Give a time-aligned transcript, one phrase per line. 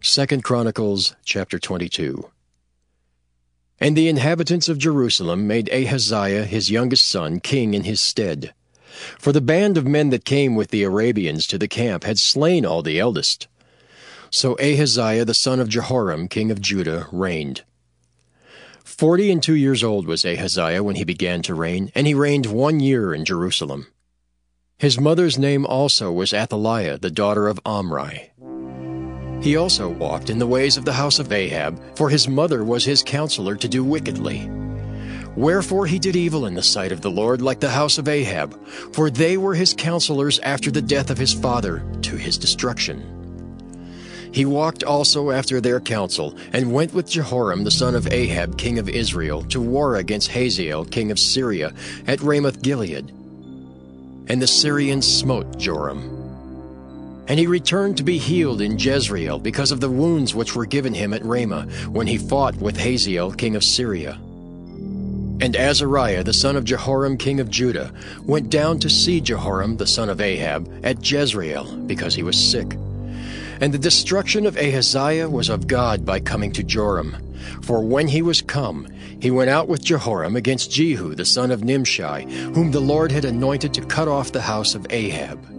[0.00, 2.30] Second Chronicles chapter 22
[3.80, 8.54] And the inhabitants of Jerusalem made Ahaziah his youngest son king in his stead.
[9.18, 12.64] For the band of men that came with the Arabians to the camp had slain
[12.64, 13.48] all the eldest.
[14.30, 17.64] So Ahaziah the son of Jehoram king of Judah reigned.
[18.84, 22.46] Forty and two years old was Ahaziah when he began to reign, and he reigned
[22.46, 23.88] one year in Jerusalem.
[24.78, 28.30] His mother's name also was Athaliah, the daughter of Omri.
[29.40, 32.84] He also walked in the ways of the house of Ahab, for his mother was
[32.84, 34.50] his counselor to do wickedly.
[35.36, 38.58] Wherefore he did evil in the sight of the Lord like the house of Ahab,
[38.92, 43.14] for they were his counselors after the death of his father, to his destruction.
[44.32, 48.80] He walked also after their counsel, and went with Jehoram the son of Ahab king
[48.80, 51.72] of Israel to war against Hazael king of Syria
[52.08, 53.10] at Ramoth Gilead.
[54.26, 56.17] And the Syrians smote Joram.
[57.28, 60.94] And he returned to be healed in Jezreel because of the wounds which were given
[60.94, 64.18] him at Ramah when he fought with Hazael king of Syria.
[65.40, 67.92] And Azariah the son of Jehoram king of Judah
[68.24, 72.76] went down to see Jehoram the son of Ahab at Jezreel because he was sick.
[73.60, 77.16] And the destruction of Ahaziah was of God by coming to Joram.
[77.62, 78.88] For when he was come,
[79.20, 83.24] he went out with Jehoram against Jehu the son of Nimshi, whom the Lord had
[83.24, 85.57] anointed to cut off the house of Ahab.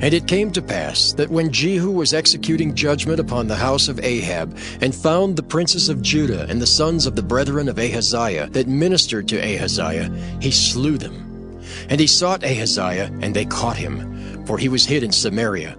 [0.00, 3.98] And it came to pass that when Jehu was executing judgment upon the house of
[3.98, 8.48] Ahab, and found the princes of Judah and the sons of the brethren of Ahaziah
[8.50, 11.60] that ministered to Ahaziah, he slew them.
[11.88, 15.76] And he sought Ahaziah, and they caught him, for he was hid in Samaria,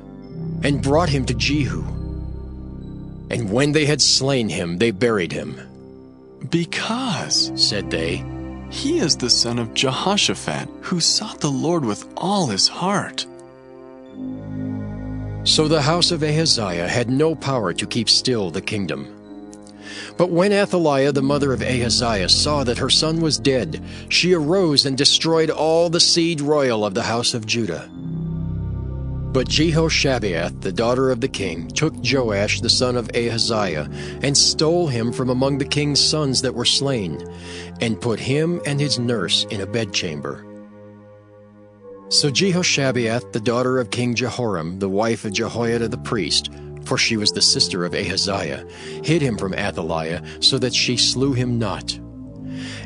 [0.64, 1.82] and brought him to Jehu.
[3.30, 5.60] And when they had slain him, they buried him.
[6.50, 8.24] Because, Said they,
[8.70, 13.26] he is the son of Jehoshaphat, who sought the Lord with all his heart.
[15.50, 19.08] So the house of Ahaziah had no power to keep still the kingdom.
[20.16, 24.86] But when Athaliah the mother of Ahaziah saw that her son was dead, she arose
[24.86, 27.90] and destroyed all the seed royal of the house of Judah.
[29.34, 33.90] But Jehoshabeath, the daughter of the king, took Joash the son of Ahaziah,
[34.22, 37.28] and stole him from among the king's sons that were slain,
[37.82, 40.46] and put him and his nurse in a bedchamber.
[42.10, 46.50] So Jehoshabeath, the daughter of King Jehoram, the wife of Jehoiada the priest,
[46.84, 48.66] for she was the sister of Ahaziah,
[49.04, 51.94] hid him from Athaliah, so that she slew him not.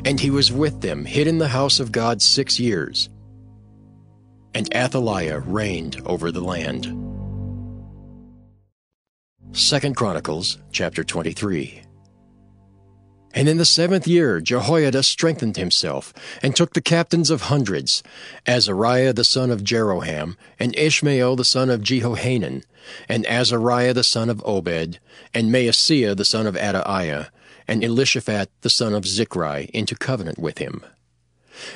[0.04, 3.08] And he was with them, hid in the house of God six years.
[4.52, 6.84] And Athaliah reigned over the land.
[9.52, 11.83] Second Chronicles chapter 23.
[13.34, 18.02] And in the seventh year Jehoiada strengthened himself, and took the captains of hundreds,
[18.46, 22.62] Azariah the son of Jeroham, and Ishmael the son of Jehohanan,
[23.08, 25.00] and Azariah the son of Obed,
[25.34, 27.28] and Maaseiah the son of Adaiah,
[27.66, 30.84] and Elishaphat the son of Zichri, into covenant with him.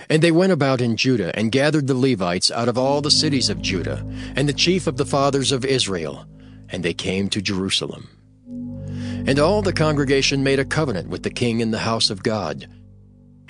[0.09, 3.49] And they went about in Judah, and gathered the Levites out of all the cities
[3.49, 4.05] of Judah,
[4.37, 6.25] and the chief of the fathers of Israel,
[6.69, 8.11] and they came to Jerusalem.
[9.29, 12.67] And all the congregation made a covenant with the king in the house of God.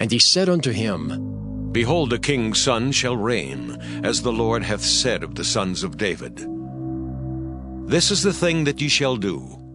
[0.01, 4.83] And he said unto him, Behold, a king's son shall reign, as the Lord hath
[4.83, 6.45] said of the sons of David.
[7.89, 9.68] This is the thing that ye shall do.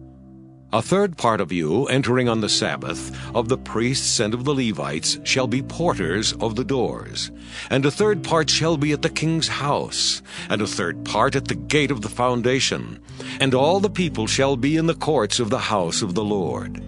[0.74, 4.52] A third part of you, entering on the Sabbath, of the priests and of the
[4.52, 7.30] Levites, shall be porters of the doors.
[7.70, 10.20] And a third part shall be at the king's house,
[10.50, 12.98] and a third part at the gate of the foundation.
[13.38, 16.82] And all the people shall be in the courts of the house of the Lord.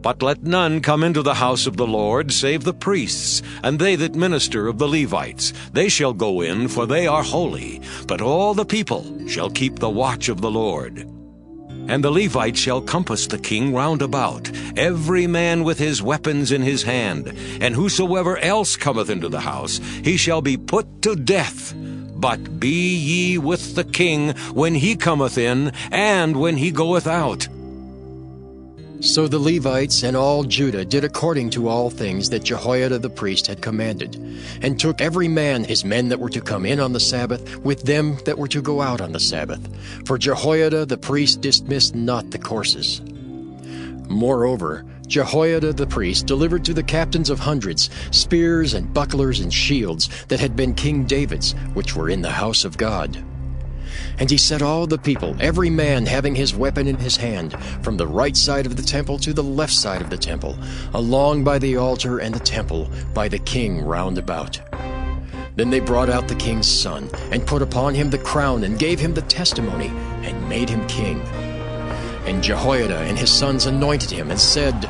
[0.00, 3.96] But let none come into the house of the Lord, save the priests, and they
[3.96, 5.52] that minister of the Levites.
[5.74, 7.82] They shall go in, for they are holy.
[8.06, 11.19] But all the people shall keep the watch of the Lord.
[11.90, 16.62] And the Levites shall compass the king round about, every man with his weapons in
[16.62, 17.34] his hand.
[17.60, 21.74] And whosoever else cometh into the house, he shall be put to death.
[21.74, 27.48] But be ye with the king when he cometh in, and when he goeth out.
[29.00, 33.46] So the Levites and all Judah did according to all things that Jehoiada the priest
[33.46, 34.16] had commanded,
[34.60, 37.84] and took every man his men that were to come in on the Sabbath with
[37.84, 39.66] them that were to go out on the Sabbath.
[40.06, 43.00] For Jehoiada the priest dismissed not the courses.
[44.10, 50.10] Moreover, Jehoiada the priest delivered to the captains of hundreds spears and bucklers and shields
[50.26, 53.24] that had been King David's, which were in the house of God.
[54.18, 57.96] And he set all the people, every man having his weapon in his hand, from
[57.96, 60.58] the right side of the temple to the left side of the temple,
[60.94, 64.60] along by the altar and the temple, by the king round about.
[65.56, 69.00] Then they brought out the king's son, and put upon him the crown, and gave
[69.00, 69.88] him the testimony,
[70.22, 71.20] and made him king.
[72.26, 74.88] And Jehoiada and his sons anointed him and said,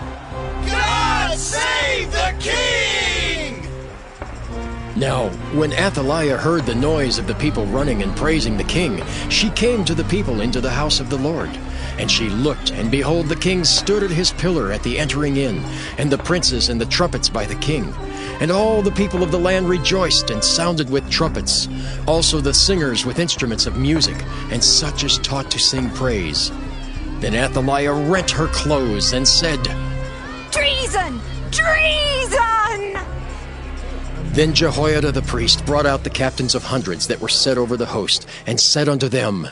[5.01, 9.49] Now, when Athaliah heard the noise of the people running and praising the king, she
[9.49, 11.49] came to the people into the house of the Lord.
[11.97, 15.65] And she looked, and behold, the king stood at his pillar at the entering in,
[15.97, 17.95] and the princes and the trumpets by the king.
[18.41, 21.67] And all the people of the land rejoiced and sounded with trumpets,
[22.07, 26.53] also the singers with instruments of music, and such as taught to sing praise.
[27.21, 29.65] Then Athaliah rent her clothes and said,
[30.53, 31.19] Treason!
[31.51, 32.90] Treason!
[34.33, 37.87] Then Jehoiada the priest brought out the captains of hundreds that were set over the
[37.87, 39.49] host, and said unto them,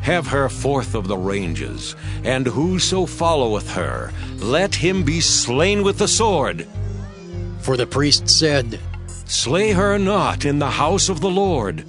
[0.00, 1.94] Have her forth of the ranges,
[2.24, 6.66] and whoso followeth her, let him be slain with the sword.
[7.60, 8.80] For the priest said,
[9.26, 11.84] Slay her not in the house of the Lord.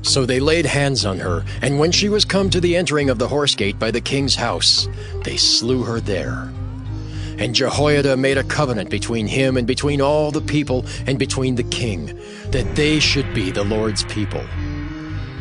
[0.00, 3.18] So they laid hands on her, and when she was come to the entering of
[3.18, 4.88] the horse gate by the king's house,
[5.22, 6.50] they slew her there.
[7.38, 11.64] And Jehoiada made a covenant between him and between all the people and between the
[11.64, 12.18] king,
[12.50, 14.44] that they should be the Lord's people.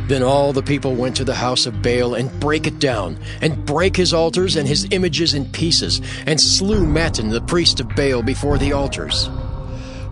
[0.07, 3.65] Then all the people went to the house of Baal and brake it down, and
[3.65, 8.21] brake his altars and his images in pieces, and slew Mattan the priest of Baal
[8.21, 9.29] before the altars.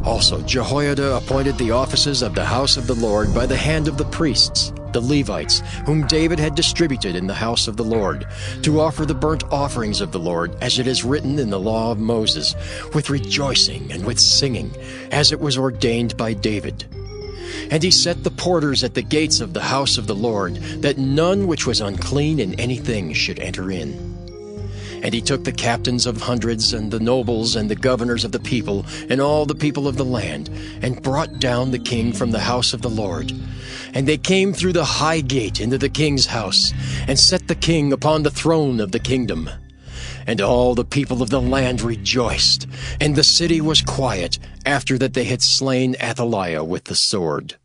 [0.03, 3.97] Also Jehoiada appointed the offices of the house of the Lord by the hand of
[3.97, 8.25] the priests, the Levites, whom David had distributed in the house of the Lord,
[8.63, 11.91] to offer the burnt offerings of the Lord, as it is written in the law
[11.91, 12.55] of Moses,
[12.93, 14.73] with rejoicing and with singing,
[15.11, 16.85] as it was ordained by David.
[17.69, 20.97] And he set the porters at the gates of the house of the Lord, that
[20.97, 24.20] none which was unclean in anything should enter in.
[25.03, 28.39] And he took the captains of hundreds, and the nobles, and the governors of the
[28.39, 30.49] people, and all the people of the land,
[30.81, 33.31] and brought down the king from the house of the Lord.
[33.93, 36.71] And they came through the high gate into the king's house,
[37.07, 39.49] and set the king upon the throne of the kingdom.
[40.27, 42.67] And all the people of the land rejoiced,
[42.99, 47.55] and the city was quiet, after that they had slain Athaliah with the sword.